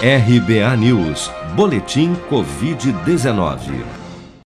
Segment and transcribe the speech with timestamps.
[0.00, 3.84] RBA News, Boletim Covid-19.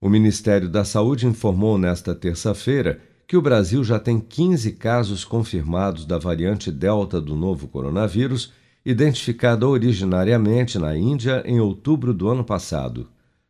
[0.00, 6.04] O Ministério da Saúde informou nesta terça-feira que o Brasil já tem 15 casos confirmados
[6.04, 8.52] da variante Delta do novo coronavírus,
[8.84, 13.06] identificada originariamente na Índia em outubro do ano passado.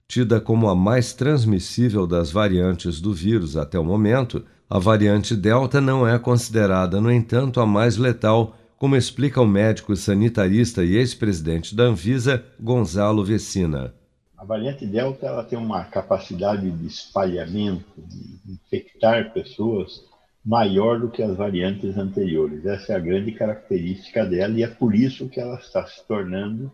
[0.06, 5.80] Tida como a mais transmissível das variantes do vírus até o momento, a variante Delta
[5.80, 11.76] não é considerada, no entanto, a mais letal como explica o médico sanitarista e ex-presidente
[11.76, 13.92] da Anvisa, Gonzalo Vecina.
[14.38, 20.02] A variante Delta ela tem uma capacidade de espalhamento, de infectar pessoas,
[20.42, 22.64] maior do que as variantes anteriores.
[22.64, 26.72] Essa é a grande característica dela e é por isso que ela está se tornando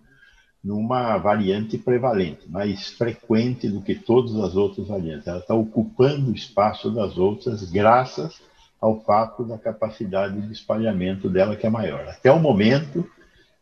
[0.62, 5.26] numa variante prevalente, mais frequente do que todas as outras variantes.
[5.26, 8.40] Ela está ocupando o espaço das outras graças
[8.80, 12.06] ao fato da capacidade de espalhamento dela que é maior.
[12.08, 13.08] Até o momento,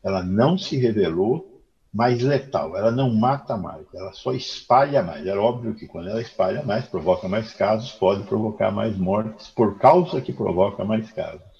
[0.02, 5.24] ela não se revelou mais letal, ela não mata mais, ela só espalha mais.
[5.24, 9.78] É óbvio que quando ela espalha mais, provoca mais casos, pode provocar mais mortes por
[9.78, 11.54] causa que provoca mais casos.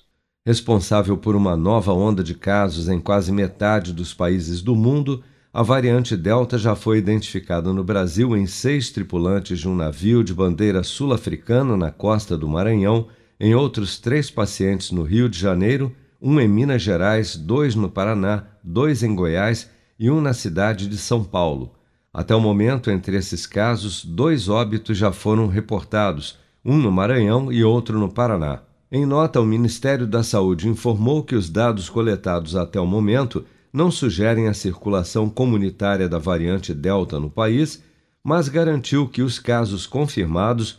[0.44, 5.22] Responsável por uma nova onda de casos em quase metade dos países do mundo,
[5.52, 10.34] a variante Delta já foi identificada no Brasil em seis tripulantes de um navio de
[10.34, 13.06] bandeira sul-africana na costa do Maranhão
[13.38, 18.44] em outros três pacientes no Rio de Janeiro, um em Minas Gerais, dois no Paraná,
[18.62, 19.68] dois em Goiás
[19.98, 21.74] e um na cidade de São Paulo.
[22.12, 27.64] Até o momento, entre esses casos, dois óbitos já foram reportados, um no Maranhão e
[27.64, 28.62] outro no Paraná.
[28.90, 33.90] Em nota, o Ministério da Saúde informou que os dados coletados até o momento não
[33.90, 37.82] sugerem a circulação comunitária da variante Delta no país,
[38.22, 40.78] mas garantiu que os casos confirmados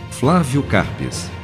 [0.21, 1.40] Flávio Carpes.